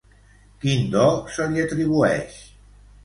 [0.63, 1.03] Quin do
[1.35, 2.41] se li atribueix?